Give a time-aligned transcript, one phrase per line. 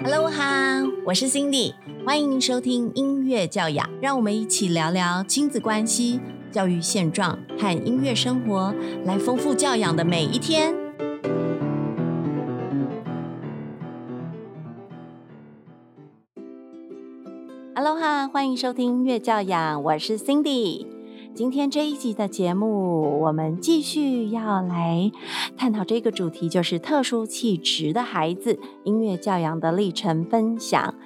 [0.00, 1.74] Hello 哈，我是 Cindy，
[2.06, 6.20] 欢迎收听音乐教养，让我们一起聊聊亲子关系、
[6.52, 8.72] 教育现状和音乐生活，
[9.04, 10.72] 来丰富教养的每一天。
[17.74, 20.97] Hello 哈，欢迎收听音乐教养，我是 Cindy。
[21.38, 25.12] 今天这一集的节目，我们继续要来
[25.56, 30.96] 探讨这个主题，就是特殊气质的孩子音乐教养的历程分享。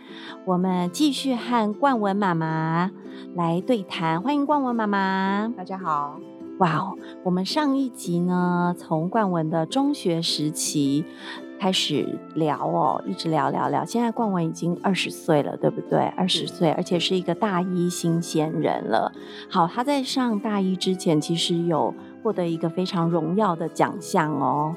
[0.46, 2.90] 我们继续和冠文妈妈
[3.34, 5.52] 来对谈，欢迎冠文妈妈。
[5.54, 6.18] 大家好。
[6.60, 11.04] 哇哦，我们上一集呢，从冠文的中学时期。
[11.62, 13.84] 开始聊哦，一直聊聊聊。
[13.84, 16.00] 现在冠文已经二十岁了，对不对？
[16.16, 19.12] 二十岁，而且是一个大一新鲜人了。
[19.48, 24.74] 好，他在上大一之前，其实有获得一个非常荣耀的奖项哦。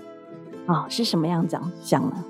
[0.68, 2.24] 啊，是什么样奖项呢？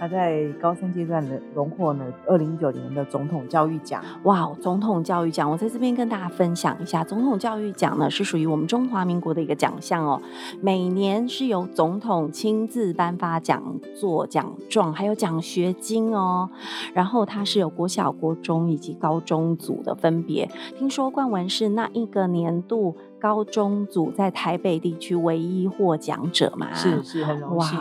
[0.00, 4.02] 他在高三阶段的荣获呢，二零一九年的总统教育奖。
[4.22, 5.50] 哇，总统教育奖！
[5.50, 10.22] 我在这边跟大家分享一下，总统教育奖呢是属于我们中华民国的一个奖项哦，
[10.62, 13.62] 每年是由总统亲自颁发讲
[13.94, 16.48] 座、奖状，还有奖学金哦。
[16.94, 20.50] 然后它是有国小、国中以及高中组的分别。
[20.78, 26.72] 听说冠文是那一个年度高中组在台北地区唯一获奖者嘛？
[26.72, 27.78] 是是很荣幸。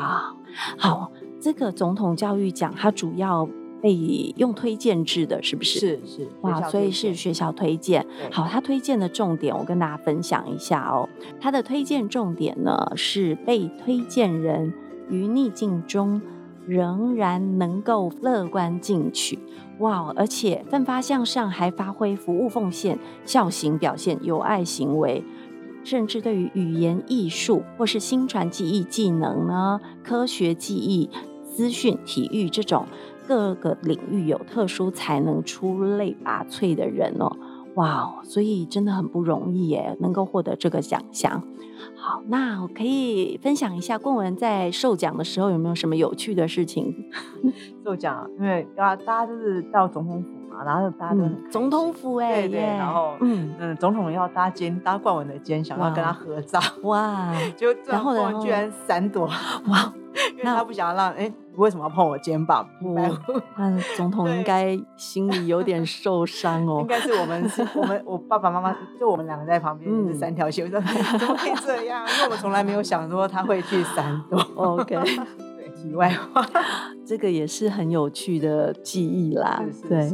[0.77, 1.13] 好。
[1.39, 3.47] 这个总统教育奖，它主要
[3.81, 3.93] 被
[4.35, 5.79] 用推荐制的，是不是？
[5.79, 8.05] 是是哇，所以是学校推荐。
[8.31, 11.07] 好，它推荐的重点，我跟大家分享一下哦。
[11.39, 14.73] 它的推荐重点呢，是被推荐人
[15.09, 16.21] 于逆境中
[16.67, 19.39] 仍然能够乐观进取，
[19.79, 20.13] 哇！
[20.15, 25.23] 而且奋发向上，还发挥服务奉献、孝行表现、友爱行为，
[25.89, 31.09] 甚至对于语言艺术或是新传记忆技能呢，科学记忆。
[31.51, 32.85] 资讯、体育这种
[33.27, 37.35] 各个领域有特殊才能、出类拔萃的人哦，
[37.75, 41.43] 哇，所以真的很不容易耶，能够获得这个奖项。
[41.95, 46.95] 好，那我可以分享一下冠文在授奖的时候有没有什么有趣的事情？
[47.83, 50.29] 授奖，因为大家大家都是到总统府
[50.59, 59.93] 嘛，然后大家都很总统府哎，对对，然后嗯嗯，总统要搭肩搭冠文的肩，想要跟他合照， 哇，就然后呢，居然闪躲，哇。
[60.31, 62.67] 因为他不想让哎，为什么要碰我肩膀？
[63.55, 66.79] 那总 统应该心里有点 受伤哦。
[66.81, 70.81] 应该是我们是我们我爸爸妈妈就我们两个在旁边是三条线，我说
[71.19, 72.01] 怎么可以这样？
[72.09, 74.39] 因为我们从来没有想说他会去闪躲。
[74.55, 76.41] OK，对，题外话，
[77.09, 79.63] 这个也是很有趣的记忆啦。
[79.87, 80.11] 对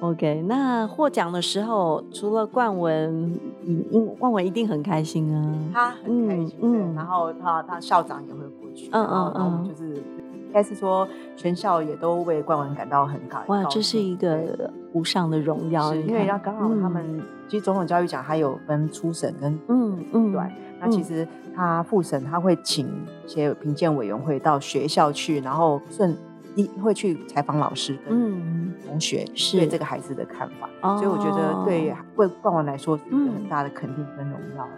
[0.00, 5.54] ，OK，那获奖的时候，除了冠文，嗯，冠文一定很开心啊。
[5.72, 8.90] 他很开心，嗯，然后他他校长也会过去。
[8.92, 20.42] 嗯嗯嗯，就是应该是说全校也都为冠文感到很高哇，这是一个无上的荣耀，因为要刚好他们其实总统教育奖还有分初审跟嗯嗯对，
[20.78, 21.26] 那其实
[21.56, 22.86] 他复审他会请
[23.24, 26.14] 一些评鉴委员会到学校去，然后顺
[26.54, 34.68] 一会去采访老师跟同学对这个孩子的看法，所以我觉得对为冠文来说是一个很大的肯定跟荣耀。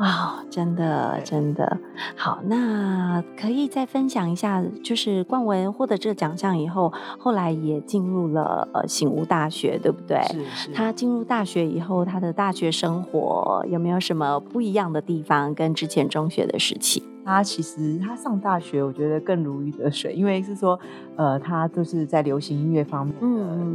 [0.00, 1.78] 哇，真的真的
[2.16, 10.18] 好，那可以再分享一下，就是冠文获得这个奖项以后，后来也进入了呃醒悟大学，对不对？
[10.32, 10.72] 是是。
[10.72, 15.54] 他进入大学以后，他的大学生活有没有什么不一样的地方？
[15.54, 17.02] 跟之前中学的时期？
[17.22, 20.80] 他其实他上大学，我觉得更如鱼得水，因为是说
[21.16, 23.14] 呃，他就是在流行音乐方面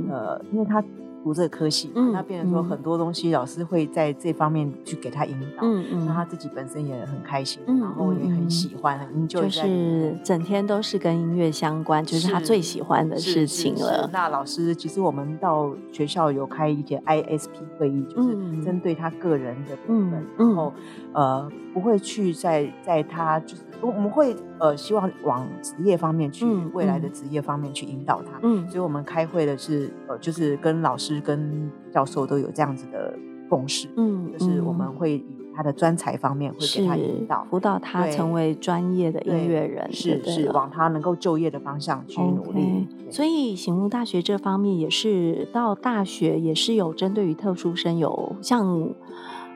[0.08, 0.84] 的呃，因为他。
[1.26, 5.66] 读这个科系，那变成说很多东西，老师会在这方面去给他引导，
[6.06, 14.08] 那他自己本身也很开心，然后也很喜欢，很就是整天都是跟音乐相关，就是他最喜欢的事情了。
[14.14, 17.50] 那老师其实我们到学校有开一些 ISP
[17.80, 20.72] 会议，就是针对他个人的部分，然后
[21.14, 23.64] 呃不会去在在他就是。
[23.82, 28.40] 我们会呃希望往职业方面去，未来的职业方面去引导他。
[28.42, 33.14] 嗯，所以我们开会的是呃，就是跟老师跟教授都有这样子的
[33.50, 33.88] 共识。
[33.96, 35.26] 嗯，就是我们会以
[35.56, 42.88] 他的专才方面会给他引导，辅导他成为专业的音乐人，是是往他能够就业的方向去努力。
[43.10, 48.90] 所以醒悟大学这方面也是到大学也是有针对于特殊生有像。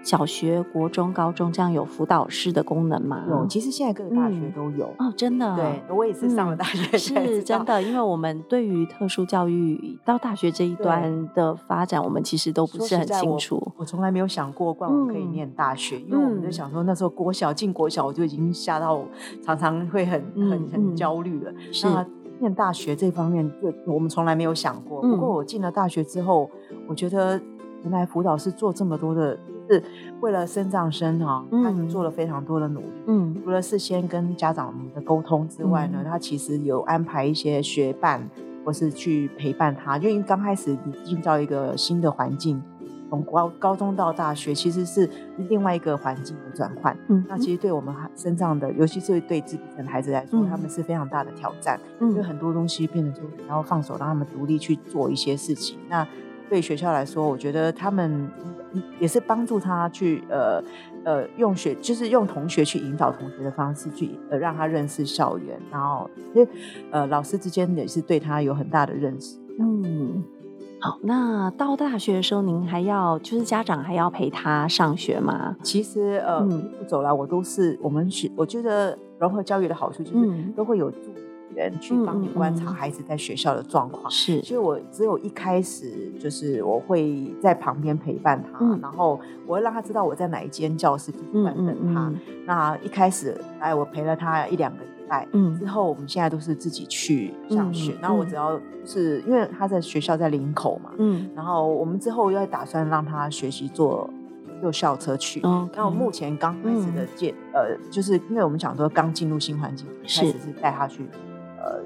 [0.01, 3.25] 小学、国中、高中这样有辅导师的功能吗？
[3.29, 5.55] 有，其实现在各个大学都有哦，真的。
[5.55, 13.71] 对，我也是上了大学是真的，因为我们对于特殊教育到大学这一端的发展，我们其实都不是很清楚。
[13.77, 19.01] 我从来没有想过冠文可以念大学，因为我们就想说那时候国小进国小，我就已经吓到，
[19.43, 21.51] 常常会很很很焦虑了。
[21.83, 22.05] 那
[22.39, 25.01] 念大学这方面，就我们从来没有想过。
[25.01, 26.49] 不过我进了大学之后，
[26.87, 27.39] 我觉得
[27.83, 29.37] 原来辅导是做这么多的，
[29.69, 29.83] 是
[30.21, 32.87] 为了生长生哈，他们做了非常多的努力。
[33.07, 38.27] 嗯，除了事先跟家长的沟通之外呢，他其实有安排一些学伴，
[38.65, 42.61] 或是去陪伴他，因为刚开始你进到一个新的环境。
[43.11, 45.09] 从高高中到大学，其实是
[45.49, 46.95] 另外一个环境的转换。
[47.07, 51.79] 嗯，那其实对我们身上的，尤其是对自闭症的孩子来说，他们是非常大的挑战。
[51.99, 55.79] 嗯，因为很多东西变得就然后放手，让他们独立去做一些事情。
[55.89, 56.07] 那
[56.47, 58.29] 对学校来说，我觉得他们
[58.99, 60.63] 也是帮助他去呃
[61.03, 66.47] 呃用学，就是用同学去引导同学的方式去呃让他认识校园，然后其实
[66.91, 69.37] 呃老师之间也是对他有很大的认识。
[69.59, 70.23] 嗯。
[70.81, 75.53] 好，那到大学的时候，您还要就是家长还要陪他上学吗？
[75.61, 80.25] 其实呃，不走来，我都是我们学，我觉得融合教育的好处就是
[80.55, 80.89] 都会有
[81.59, 84.09] 员去帮你观察孩子在学校的状况。
[84.09, 92.11] 是，所以我只有一开始就是我会在旁边陪伴他，然后我会让他知道我在哪一间教室图书馆等他。
[92.45, 94.79] 那一开始，哎，我陪了他一两个。
[95.31, 104.07] 嗯，之后我们现在都是自己去上学，然后我只要是因为他在学校在林口嘛，嗯，然后我们之后要打算让他学习坐
[104.61, 105.41] 坐校车去。
[105.75, 111.03] 那我目前刚开始的介呃，就是因为我们讲说刚进入新环境，开始是带他去
[111.63, 111.81] 呃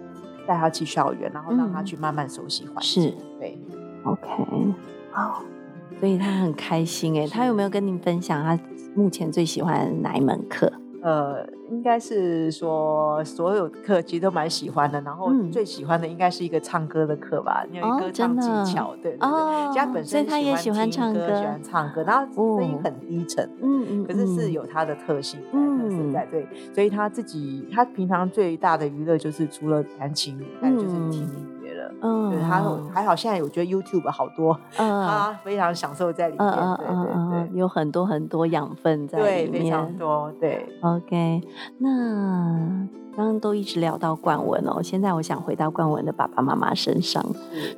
[0.47, 3.03] 带他去校园，然后让他去慢慢熟悉环境。
[3.03, 3.57] 是，对
[4.03, 4.73] ，OK，
[5.11, 5.41] 好，
[5.99, 8.59] 所以他很开心哎，他有没有跟您分享他
[8.93, 10.71] 目前最喜欢哪一门课？
[11.03, 31.27] 呃，应该是说所有课其实都蛮喜欢的，然后最喜欢的应该是一个唱歌的课吧，因为歌唱技巧，对对对，他本身他也喜欢唱歌，喜欢唱歌，然后声音很低沉，嗯嗯，可是是有他的特性，特色在，对，所以他自己他平常最大的娱乐就是除了弹琴，但就是听。
[32.03, 32.61] 嗯，对他
[32.93, 40.31] 还好，现在我觉得 YouTube 好多，他非常享受在里面，对对对，有很多很多养分在里面，对非常多。
[40.39, 41.41] 对，OK，
[41.77, 47.23] 那刚刚都一直聊到冠文哦，现在我想回到冠文的爸爸妈妈身上，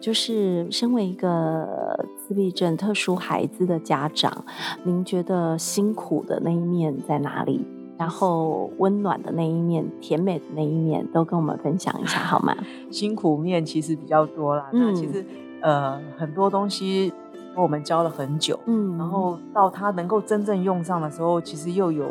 [0.01, 4.43] 就是身为一个自闭症特殊孩子的家长，
[4.83, 7.63] 您觉得辛苦的那一面在哪里？
[7.97, 12.53] 然后温暖的那一面，甜美的那一面，都跟我们分享一下好吗？
[12.91, 14.67] 辛苦面其实比较多啦。
[14.73, 15.25] 那其实
[15.61, 17.13] 呃很多东西
[17.55, 22.05] 我们教了很久，嗯，然后到他能够真正用上的时候，其实又有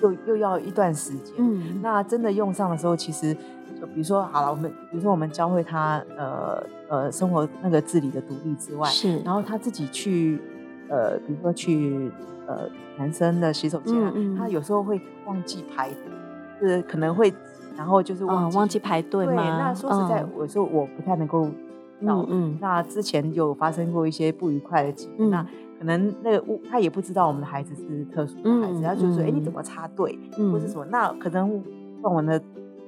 [0.00, 1.34] 又又要一段时间。
[1.36, 3.34] 嗯，那真的用上的时候，其实
[3.78, 10.40] 就比如说好了，我们比如说我们教会他呃呃生活那个自理的独立之外，是，然后他自己去
[10.88, 12.10] 呃比如说去。
[12.46, 13.94] 呃，男生的洗手间，
[14.36, 15.90] 他有时候会忘记排，
[16.60, 17.32] 是可能会，
[17.76, 19.34] 然后就是忘忘记排队对？
[19.34, 21.48] 那说实在，有时候我不太能够
[22.06, 22.24] 到。
[22.28, 25.42] 嗯，那之前有发生过一些不愉快的经历，那
[25.78, 30.18] 可能那个他也不知道我们的孩子是特殊的孩子，他就说：“哎，你怎么插队？
[30.52, 31.62] 或是什么？”那可能
[32.02, 32.40] 放完的。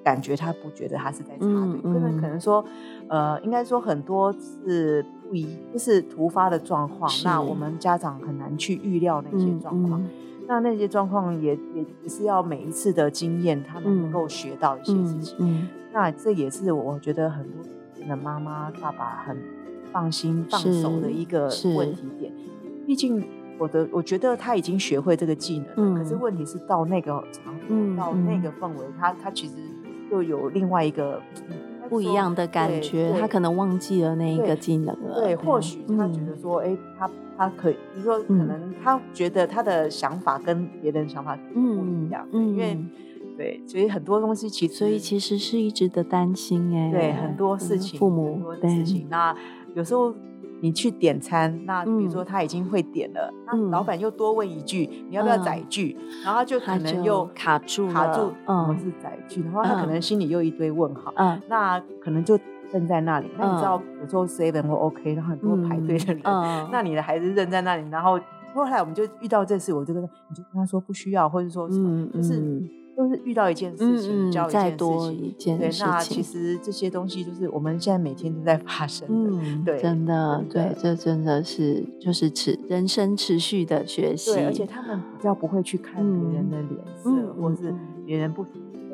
[0.09, 2.65] 感觉他不觉得他是在插队，可能可能说，
[3.09, 10.03] 呃，应该说很多是不一，就是突发的状况，那我们家长很难去预料那些状况，
[10.47, 17.63] 那那些状况也也也是要每一次的经验，他们能够学到一些事情，那这也是我觉得很多
[18.09, 19.37] 的妈妈爸爸很
[19.93, 22.09] 放心放手的一个问题。
[22.19, 22.33] 点，
[22.87, 23.23] 毕竟
[23.59, 29.57] 我的我觉得他已经学会这个技能了，可是问题是到那个场合到那个氛围，他他其实。
[30.11, 31.21] 就有另外一个
[31.89, 35.21] 不一样的感觉，他可能忘记了那一个技能了。
[35.21, 42.27] 对，或许他觉得说，哎，他他可以，比如说，可能他觉得他的想法跟别人想法不一样。
[42.33, 42.79] 嗯，因为
[43.37, 46.91] 对，所以很多东西其实，所以其实是一直的担心哎。
[46.91, 49.35] 对，很多事情，父母很多事情，那
[49.75, 50.15] 有时候。
[50.61, 55.97] 你去点餐，那比如说他已经会点了，那老板又多问一句，你要不要载具？
[56.25, 62.39] 然后就可能又卡住卡住，嗯，是载具，然后他可能心里又一堆问号，嗯，那可能就
[62.73, 63.29] 愣在那里。
[63.39, 66.23] 那你知道有时候 seven 或 OK，然后很多排队的人，
[66.73, 68.19] 那你的孩子愣在那里，然后
[68.55, 72.63] 后来我们就遇到这事，我就跟你就跟他说不需要，或者说什么，就是。
[72.99, 87.73] 都是遇到一件事情，教一件事情，对，那其实这些东西就是我们现在每天都在发生的，对，真的，对，这真的是就是持人生持续的学习，而且他们比较不会去看别人的脸色，或是
[88.05, 88.51] 别人不的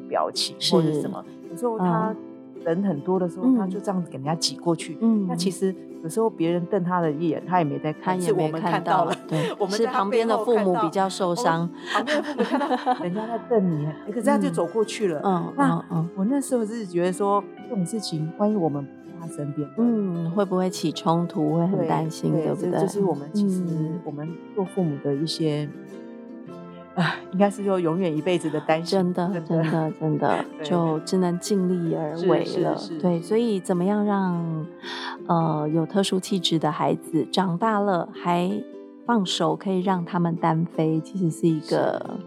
[0.07, 2.15] 表情或者什么，有时候他
[2.65, 4.99] 人很多的时候，他就这样子给人家挤过去。
[5.01, 9.15] 嗯，那其实有时候别人瞪他的一眼，他也没在看，是我们看到了。
[9.29, 12.69] 对， 我们是旁边的父母比较受伤，旁边的父母看到
[13.03, 15.21] 人家在瞪你，可是他就走过去了。
[15.25, 15.85] 嗯，那
[16.17, 21.57] 我那时候是觉得说这种事情，万一我们不在他身边，嗯，会不会起冲突？
[21.59, 22.81] 会很担心，对不对？
[22.81, 23.63] 就是我们其实
[24.05, 25.69] 我们做父母的一些。
[26.95, 32.77] 啊，应该是说永远一辈子的担心，真的，真的，真的， 就只能尽力而为了。
[33.01, 34.67] 对，所以怎么样让
[35.27, 38.51] 呃有特殊气质的孩子长大了还
[39.05, 42.19] 放手，可以让他们单飞，其实是一个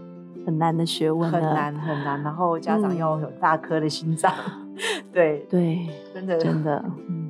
[0.46, 2.22] 很难的学问，很难很难。
[2.22, 4.34] 然后家长要有大颗的心脏，
[5.14, 6.84] 对对，真的真的。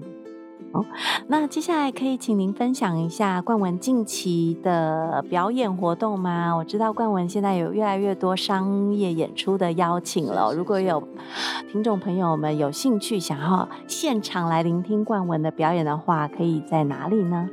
[1.27, 6.53] 那接下来可以请您分享一下冠文近期的表演活动吗？
[6.55, 10.53] 我知道冠文现在有越来越多商业演出的邀请了。
[10.53, 11.07] 如果有
[11.71, 17.49] 听众朋友们有兴趣想要现场来聆听冠文的表演的话，可以在哪里呢？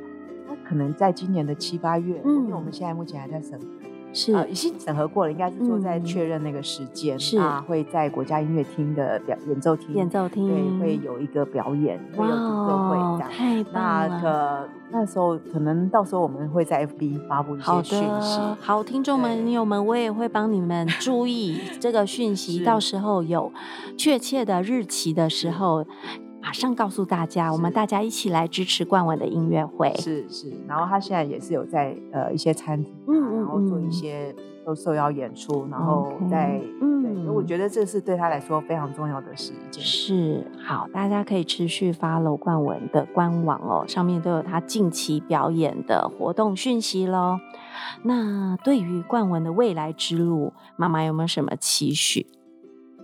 [0.48, 3.58] 那可能在今年的七八月，因为我们现在目前还在审。
[4.14, 13.30] 是已经审核过了，应该是说在确认那个时间，是啊，会在国家音乐厅的表演奏厅，演奏厅对，会有一个表演，会有独奏会这样。
[13.30, 14.68] 太棒了！
[14.92, 18.38] 那时候可能到时候我们会在 FB 发布一些讯息。
[18.60, 23.52] 好，听众们、朋友们，我也会帮你们 注意这个讯息，到时候有
[23.98, 25.84] 确切的日期的时候。
[26.44, 29.90] 马上告诉大家，我们大家一起来支持冠文的音乐会。
[29.94, 39.54] 是是，然后他现在也是有在呃一些餐厅，嗯然后做一些都受邀演出，然后在嗯，对，我觉得这是对他来说非常重要的事。
[39.72, 47.38] 是好，大家可以持续 follow 冠文的官网哦，上面都有他近期表演的活动讯息喽。
[48.02, 52.26] 那对于冠文的未来之路，妈妈有没有什么期许？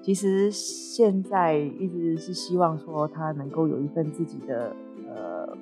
[0.02, 4.74] 其实现在一直是希望说他能够有一份自己的
[5.08, 5.56] 呃，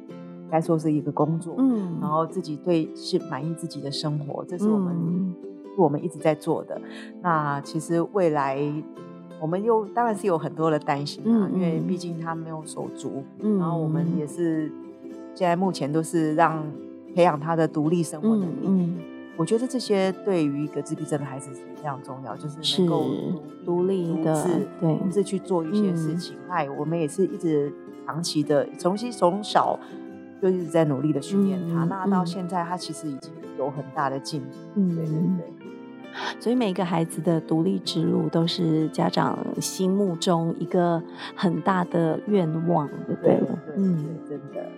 [0.50, 5.34] 该说是一个工作，嗯，然后自己对是满意自己的生活，这是我们
[5.76, 6.80] 我们一直在做的。
[7.20, 8.60] 那其实未来
[9.40, 14.70] 我们又当然是有很多的担心啊，因为毕竟他没有手足，嗯，然后我们也是
[15.34, 16.64] 现在目前都是让
[17.14, 18.92] 培养他的独立生活能力。
[19.38, 23.06] 我觉得这些对于一个自闭症的孩子是非常重要，就是能够
[23.64, 24.44] 独立的
[24.80, 26.36] 对，独自去做一些事情。
[26.48, 27.72] 那我们也是一直
[28.04, 29.78] 长期的，从新从小
[30.42, 31.84] 就一直在努力的训练他。
[31.84, 34.48] 那到现在，他其实已经有很大的进步。
[34.74, 35.52] 嗯，对对对。
[36.40, 41.00] 所以每个孩子的独立之路，都是家长心目中一个
[41.36, 43.40] 很大的愿望，对不对？
[43.76, 44.68] 嗯，真的。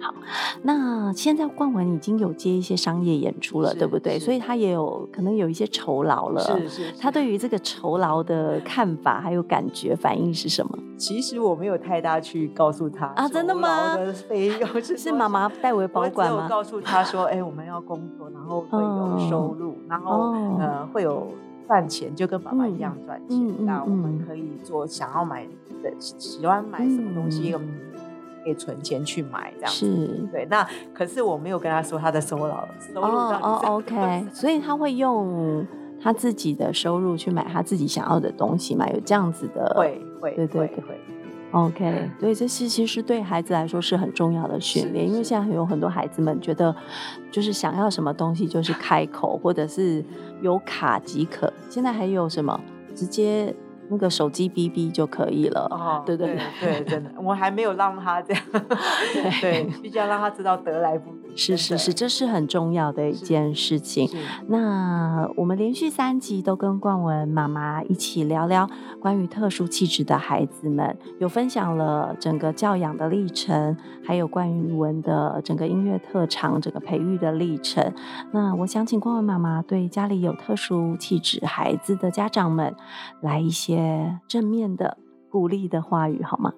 [0.00, 0.14] 好，
[0.62, 4.18] 那现在冠文已经有接一些商业演出了，对不对？
[4.18, 6.40] 所以他也有可能有一些酬劳了。
[6.40, 6.92] 是是。
[6.98, 10.78] 他对于这个酬劳的看法还有感觉反应是什么？
[10.96, 13.96] 其实我没有太大去告诉他啊，真的吗？
[13.96, 16.46] 的费用 是是妈妈代为保管吗？
[16.48, 21.28] 告诉他说，哎，我们要工作，然后会有收入，然后呃会有
[21.66, 23.64] 赚钱，就跟爸爸一样赚钱。
[23.64, 25.46] 那我们可以做想要买
[25.82, 27.54] 的，喜欢买什么东西。
[28.42, 35.66] 可以存钱去买这样是对，那可是我没有跟他说他的收入收入哦哦，OK，所以他会用
[36.02, 38.88] 他自己的收入去买他自己想要的东西嘛？
[38.88, 41.00] 有这样子的会会对对对
[41.52, 46.74] ，OK，对，这是其实对孩子来说是很重要的训练，因为现在有很多孩子们觉得
[47.30, 50.04] 就是想要什么东西就是开口或者是
[50.40, 52.60] 有卡即可，现在还有什么
[52.94, 53.54] 直接。
[53.90, 55.66] 那个手机哔哔就可以了。
[55.70, 58.42] 哦，对对对，真的，我还没有让他这样。
[59.40, 61.36] 对，必须要让他知道得来不易。
[61.36, 64.08] 是是是，这是很重要的一件事情。
[64.48, 68.68] 那我们连续三集都跟冠文妈妈一起聊聊
[69.00, 77.92] 关于特殊气质的孩子们，有分享了整个教养的历程，还有关于文的整个音乐特长、整个培育的历程。
[78.32, 82.74] 那我想请冠文妈妈对家里有特殊气质孩子的家长们
[83.20, 83.79] 来一些
[84.26, 84.96] 正面的
[85.30, 86.52] 鼓励的话语，好吗？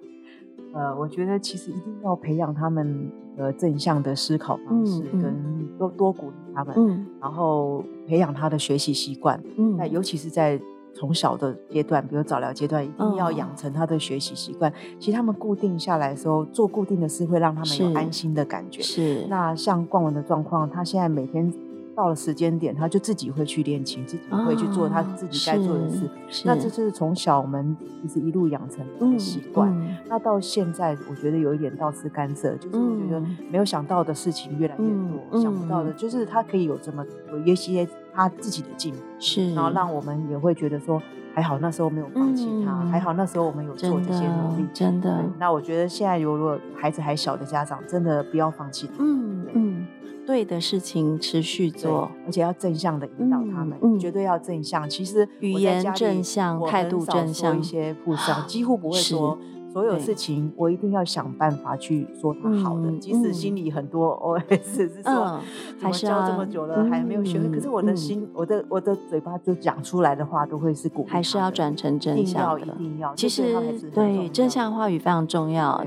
[0.75, 9.38] 呃，我觉得其实一定要培养他们的正向的思考方式，跟多多鼓励他们，然后培养他的学习习惯。
[9.59, 10.59] 嗯那尤其是在
[10.95, 14.73] 从小的阶段，比如早疗阶段，一定要养成他的学习习惯。
[14.99, 18.81] 其实他们固定下来的时候，做固定的事会让他们有安心的感觉。
[18.81, 19.26] 是。
[19.29, 21.52] 那像冠文的状况，他现在每天。
[21.95, 26.09] 到了时间点，他就自己会去练琴，自己会去做他自己该做的事。
[26.45, 29.73] 那这就是从小我们其实一路养成的习惯。
[30.09, 33.21] 那到现在，我觉得有一点倒是甘蔗，就是我觉得
[33.51, 34.87] 没有想到的事情越来越
[35.31, 41.01] 多，想不到的，就是他可以有这么有一些他自己的进步，是，然后让我们也会觉得说，
[41.35, 45.23] 还好那时候没有放弃他，还好那时候我们有做这些努力，真的。
[45.39, 48.89] 那我觉得现在如果孩子还小的家长，真的不要放弃。
[48.99, 49.87] 嗯嗯，
[50.26, 54.88] 对的事情持续做，而且要正向的引导他们，绝对要正向。
[54.88, 59.38] 其实语言正向，态度正向，一些负向，几乎不会说。
[59.73, 65.41] 所有事情我一定要想办法去说他好的，即使心里很多 OS 是说，
[65.81, 73.14] 还是教这么久了还没有学会，可是我的心，我的我的嘴巴就讲出来的话都会是鼓励，还是要转成真相的，一定要。
[73.14, 73.55] 其实
[73.95, 75.85] 对真相话语非常重要，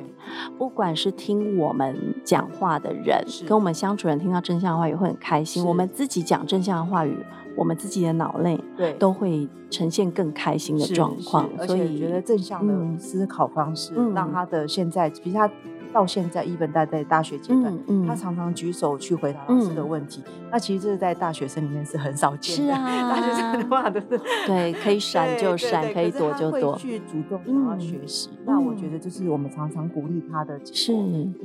[0.58, 7.18] 不管是听我们讲话的人，跟我们相处人听到真相话语会很开心，我们自己讲真相的话语。
[7.56, 15.50] 我们自己的脑内对都会呈现更开心的状况，所以觉得正向的思考方式，让他的现在，比如他。
[15.96, 17.74] 到现在，一本大在大学阶段，
[18.06, 20.22] 他常常举手去回答老师的问题。
[20.52, 22.74] 那其实这是在大学生里面是很少见的。
[22.74, 26.75] 是啊，大学生的话都是 对，可以闪就闪，可以躲就躲。
[26.75, 30.60] 去主动想要学习，那我觉得就是我们常常鼓励他的。
[30.66, 30.92] 是，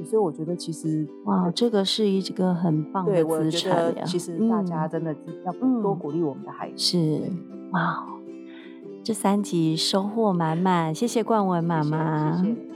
[0.05, 3.95] 所以我觉得其实哇，这个是一个很棒的资产。
[4.05, 5.15] 其实大家真的
[5.47, 6.77] 要多鼓励我们的孩子。
[6.77, 7.21] 是，
[7.71, 8.05] 哇，
[9.05, 12.37] 这三集收获满满，谢谢冠文妈妈。
[12.37, 12.70] 谢谢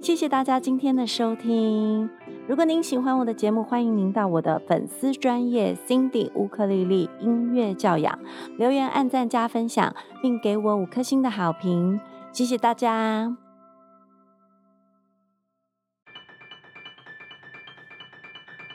[0.00, 2.08] 谢谢大家今天的收听。
[2.48, 8.18] 如果您喜欢我的节目，欢迎您到我的粉丝专业 Cindy 乌克丽丽音乐教养
[8.56, 12.00] 留言、按赞、加分享，并给我五颗星的好评。
[12.32, 13.36] 谢谢大家。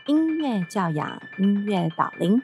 [0.08, 2.41] 音乐教养，音乐导聆。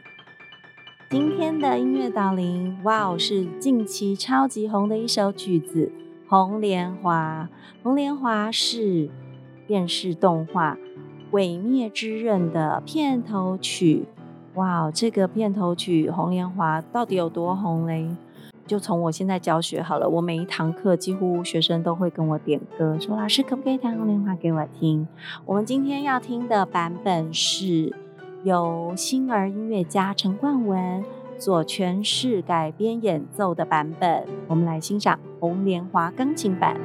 [1.10, 5.92] 今天的音乐导聆，哇哦，是近期超级红的一首曲子。
[6.30, 7.48] 红莲华，
[7.82, 9.10] 红莲华是
[9.66, 10.76] 电视动画
[11.32, 14.04] 《毁灭之刃》的片头曲。
[14.56, 18.10] 哇，这个片头曲《红莲华》到底有多红嘞？
[18.66, 25.08] 就从我现在教学好了，我每一堂课几乎学生都会跟我点歌，说老师可不可以弹《红莲华》给我听？
[25.46, 27.96] 我们今天要听的版本是
[28.44, 31.06] 由星儿音乐家陈冠文。
[31.38, 36.76] 做诠释改编演奏的版本，我们来欣赏《红莲华》钢琴版。